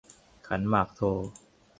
[0.47, 1.01] ขันหมากโท